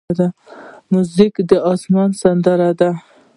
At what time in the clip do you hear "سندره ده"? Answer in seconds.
2.21-2.91